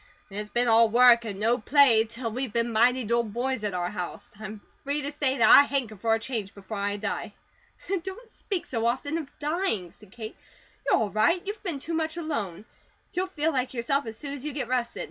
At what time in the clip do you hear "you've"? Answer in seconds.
11.45-11.61